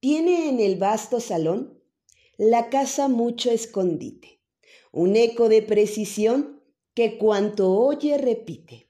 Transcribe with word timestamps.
Tiene 0.00 0.48
en 0.48 0.60
el 0.60 0.76
vasto 0.76 1.18
salón 1.18 1.82
la 2.36 2.70
casa 2.70 3.08
mucho 3.08 3.50
escondite, 3.50 4.40
un 4.92 5.16
eco 5.16 5.48
de 5.48 5.60
precisión 5.60 6.62
que 6.94 7.18
cuanto 7.18 7.72
oye 7.72 8.16
repite. 8.16 8.88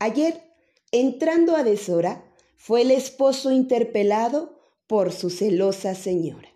Ayer, 0.00 0.42
entrando 0.90 1.54
a 1.54 1.62
deshora, 1.62 2.24
fue 2.56 2.82
el 2.82 2.90
esposo 2.90 3.52
interpelado 3.52 4.58
por 4.88 5.12
su 5.12 5.30
celosa 5.30 5.94
señora. 5.94 6.48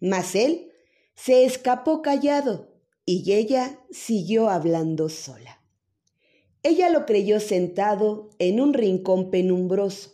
Mas 0.00 0.34
él 0.34 0.72
se 1.14 1.44
escapó 1.44 2.02
callado 2.02 2.68
y 3.06 3.32
ella 3.32 3.80
siguió 3.90 4.50
hablando 4.50 5.08
sola. 5.08 5.62
Ella 6.62 6.90
lo 6.90 7.06
creyó 7.06 7.40
sentado 7.40 8.28
en 8.38 8.60
un 8.60 8.74
rincón 8.74 9.30
penumbroso 9.30 10.12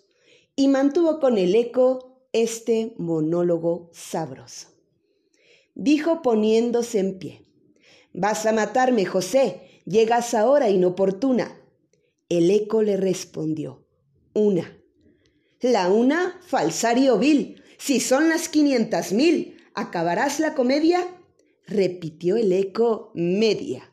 y 0.54 0.68
mantuvo 0.68 1.18
con 1.18 1.38
el 1.38 1.56
eco 1.56 2.15
este 2.42 2.94
monólogo 2.98 3.90
sabroso. 3.92 4.68
Dijo 5.74 6.22
poniéndose 6.22 6.98
en 6.98 7.18
pie, 7.18 7.46
Vas 8.12 8.46
a 8.46 8.52
matarme, 8.52 9.04
José, 9.04 9.82
llegas 9.84 10.32
ahora 10.32 10.70
inoportuna. 10.70 11.60
El 12.28 12.50
eco 12.50 12.82
le 12.82 12.96
respondió, 12.96 13.86
Una. 14.32 14.78
La 15.60 15.88
una, 15.88 16.38
falsario 16.46 17.18
vil, 17.18 17.62
si 17.78 18.00
son 18.00 18.28
las 18.28 18.48
quinientas 18.48 19.12
mil, 19.12 19.58
¿acabarás 19.74 20.40
la 20.40 20.54
comedia? 20.54 21.06
Repitió 21.66 22.36
el 22.36 22.52
eco 22.52 23.10
media. 23.14 23.92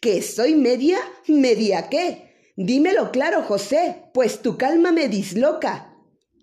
¿Que 0.00 0.22
soy 0.22 0.54
media? 0.54 0.98
¿Media 1.26 1.88
qué? 1.88 2.52
Dímelo 2.56 3.10
claro, 3.10 3.42
José, 3.42 4.04
pues 4.14 4.42
tu 4.42 4.56
calma 4.56 4.92
me 4.92 5.08
disloca. 5.08 5.89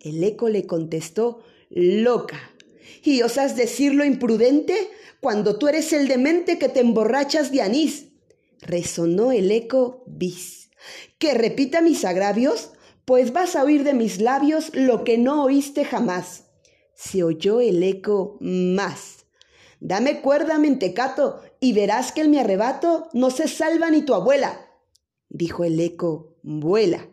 El 0.02 0.24
eco 0.24 0.50
le 0.50 0.66
contestó, 0.66 1.44
loca. 1.70 2.40
¿Y 3.04 3.22
osas 3.22 3.56
decirlo 3.56 4.06
imprudente 4.06 4.76
cuando 5.20 5.58
tú 5.58 5.68
eres 5.68 5.94
el 5.94 6.08
demente 6.08 6.60
que 6.60 6.70
te 6.70 6.80
emborrachas 6.80 7.52
de 7.52 7.62
anís? 7.62 8.08
Resonó 8.62 9.32
el 9.32 9.52
eco 9.52 10.04
bis. 10.08 10.70
¿Que 11.18 11.34
repita 11.34 11.82
mis 11.82 12.06
agravios? 12.06 12.72
Pues 13.06 13.34
vas 13.34 13.56
a 13.56 13.64
oír 13.64 13.84
de 13.84 13.94
mis 13.94 14.20
labios 14.20 14.72
lo 14.74 15.04
que 15.04 15.18
no 15.18 15.44
oíste 15.44 15.86
jamás. 15.86 16.46
Se 16.94 17.24
oyó 17.24 17.62
el 17.62 17.82
eco 17.84 18.38
más. 18.42 19.26
Dame 19.80 20.22
cuerda, 20.22 20.58
mentecato, 20.58 21.42
y 21.60 21.74
verás 21.74 22.12
que 22.12 22.22
en 22.22 22.32
mi 22.32 22.40
arrebato 22.40 23.10
no 23.14 23.30
se 23.30 23.48
salva 23.48 23.90
ni 23.92 24.02
tu 24.02 24.14
abuela. 24.14 24.68
Dijo 25.30 25.64
el 25.64 25.80
eco, 25.80 26.36
vuela. 26.42 27.08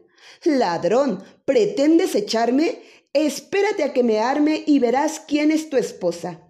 Ladrón, 0.45 1.23
¿pretendes 1.45 2.15
echarme? 2.15 2.83
Espérate 3.13 3.85
a 3.85 3.93
que 3.93 4.03
me 4.03 4.19
arme 4.19 4.65
y 4.67 4.79
verás 4.79 5.21
quién 5.21 5.51
es 5.51 5.71
tu 5.71 5.77
esposa. 5.77 6.41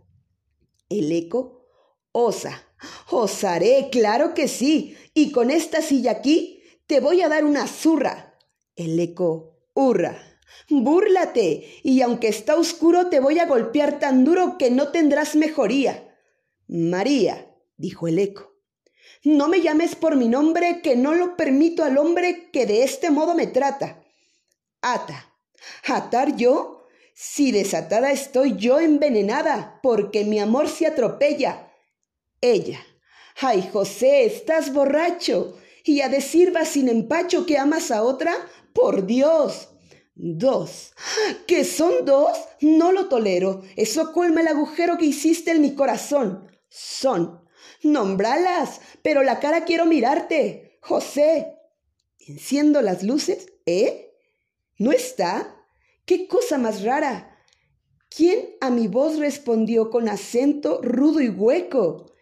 El 0.88 1.12
eco, 1.12 1.66
osa. 2.12 2.62
Osaré, 3.10 3.88
claro 3.90 4.34
que 4.34 4.48
sí. 4.48 4.96
Y 5.14 5.30
con 5.32 5.50
esta 5.50 5.82
silla 5.82 6.12
aquí 6.12 6.62
te 6.86 7.00
voy 7.00 7.22
a 7.22 7.28
dar 7.28 7.44
una 7.44 7.66
zurra. 7.66 8.38
El 8.76 8.98
eco, 8.98 9.58
hurra. 9.74 10.18
Búrlate, 10.68 11.80
y 11.82 12.00
aunque 12.00 12.28
está 12.28 12.56
oscuro 12.56 13.08
te 13.08 13.20
voy 13.20 13.38
a 13.38 13.46
golpear 13.46 13.98
tan 13.98 14.24
duro 14.24 14.56
que 14.58 14.70
no 14.70 14.88
tendrás 14.88 15.36
mejoría. 15.36 16.16
María, 16.66 17.54
dijo 17.76 18.08
el 18.08 18.18
eco, 18.18 18.53
no 19.24 19.48
me 19.48 19.62
llames 19.62 19.96
por 19.96 20.16
mi 20.16 20.28
nombre, 20.28 20.80
que 20.82 20.96
no 20.96 21.14
lo 21.14 21.36
permito 21.36 21.82
al 21.82 21.98
hombre 21.98 22.50
que 22.52 22.66
de 22.66 22.84
este 22.84 23.10
modo 23.10 23.34
me 23.34 23.46
trata. 23.46 24.04
Ata. 24.82 25.32
¿Atar 25.86 26.36
yo? 26.36 26.86
Si 27.14 27.50
desatada 27.50 28.12
estoy 28.12 28.56
yo 28.56 28.80
envenenada, 28.80 29.80
porque 29.82 30.24
mi 30.24 30.40
amor 30.40 30.68
se 30.68 30.86
atropella. 30.86 31.72
Ella. 32.40 32.80
Ay, 33.40 33.68
José, 33.72 34.26
estás 34.26 34.72
borracho. 34.72 35.56
Y 35.84 36.02
a 36.02 36.08
decir 36.08 36.54
va 36.54 36.64
sin 36.64 36.88
empacho 36.88 37.46
que 37.46 37.56
amas 37.56 37.90
a 37.90 38.02
otra, 38.02 38.34
por 38.74 39.06
Dios. 39.06 39.68
Dos. 40.14 40.92
¿Que 41.46 41.64
son 41.64 42.04
dos? 42.04 42.36
No 42.60 42.92
lo 42.92 43.08
tolero. 43.08 43.62
Eso 43.76 44.12
colma 44.12 44.42
el 44.42 44.48
agujero 44.48 44.98
que 44.98 45.06
hiciste 45.06 45.50
en 45.52 45.62
mi 45.62 45.74
corazón. 45.74 46.50
Son. 46.68 47.42
Nombralas, 47.82 48.80
pero 49.02 49.22
la 49.22 49.40
cara 49.40 49.64
quiero 49.64 49.86
mirarte. 49.86 50.78
José. 50.80 51.58
Enciendo 52.18 52.80
las 52.82 53.02
luces, 53.02 53.52
¿eh? 53.66 54.12
¿No 54.78 54.92
está? 54.92 55.66
¡Qué 56.06 56.26
cosa 56.26 56.58
más 56.58 56.82
rara! 56.82 57.38
¿Quién 58.08 58.56
a 58.60 58.70
mi 58.70 58.86
voz 58.86 59.18
respondió 59.18 59.90
con 59.90 60.08
acento 60.08 60.80
rudo 60.82 61.20
y 61.20 61.28
hueco? 61.28 62.12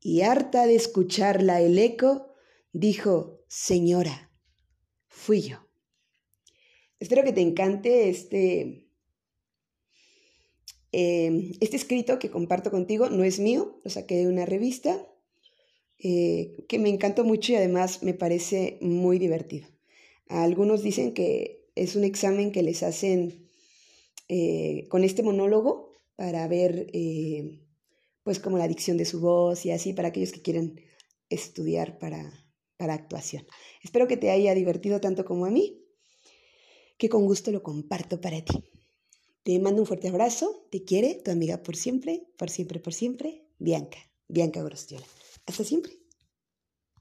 Y 0.00 0.22
harta 0.22 0.66
de 0.66 0.76
escucharla 0.76 1.60
el 1.60 1.78
eco, 1.78 2.34
dijo, 2.72 3.44
Señora, 3.48 4.30
fui 5.08 5.42
yo. 5.42 5.66
Espero 7.00 7.24
que 7.24 7.32
te 7.32 7.40
encante 7.40 8.08
este, 8.08 8.89
eh, 10.92 11.52
este 11.60 11.76
escrito 11.76 12.18
que 12.18 12.30
comparto 12.30 12.70
contigo. 12.70 13.10
No 13.10 13.24
es 13.24 13.38
mío, 13.38 13.80
lo 13.84 13.90
saqué 13.90 14.16
de 14.16 14.28
una 14.28 14.46
revista 14.46 15.06
eh, 16.02 16.64
que 16.66 16.78
me 16.78 16.88
encantó 16.88 17.24
mucho 17.24 17.52
y 17.52 17.56
además 17.56 18.02
me 18.02 18.14
parece 18.14 18.78
muy 18.80 19.18
divertido. 19.18 19.68
Algunos 20.28 20.82
dicen 20.82 21.12
que 21.12 21.68
es 21.74 21.94
un 21.94 22.04
examen 22.04 22.52
que 22.52 22.62
les 22.62 22.82
hacen 22.82 23.50
eh, 24.28 24.86
con 24.88 25.04
este 25.04 25.22
monólogo 25.22 26.00
para 26.16 26.46
ver 26.48 26.86
eh, 26.94 27.66
pues 28.22 28.38
como 28.38 28.56
la 28.56 28.68
dicción 28.68 28.96
de 28.96 29.04
su 29.04 29.20
voz 29.20 29.66
y 29.66 29.72
así 29.72 29.92
para 29.92 30.08
aquellos 30.08 30.32
que 30.32 30.40
quieren 30.40 30.80
estudiar 31.28 31.98
para, 31.98 32.32
para 32.76 32.94
actuación. 32.94 33.46
Espero 33.82 34.08
que 34.08 34.16
te 34.16 34.30
haya 34.30 34.54
divertido 34.54 35.00
tanto 35.00 35.24
como 35.24 35.44
a 35.44 35.50
mí, 35.50 35.84
que 36.96 37.08
con 37.08 37.26
gusto 37.26 37.50
lo 37.50 37.62
comparto 37.62 38.20
para 38.20 38.42
ti. 38.42 38.70
Te 39.50 39.58
mando 39.58 39.82
un 39.82 39.86
fuerte 39.88 40.06
abrazo, 40.06 40.64
te 40.70 40.84
quiere 40.84 41.16
tu 41.24 41.32
amiga 41.32 41.64
por 41.64 41.74
siempre, 41.74 42.22
por 42.36 42.50
siempre, 42.50 42.78
por 42.78 42.94
siempre, 42.94 43.42
Bianca, 43.58 43.98
Bianca 44.28 44.62
Grostiola. 44.62 45.04
Hasta 45.44 45.64
siempre. 45.64 45.99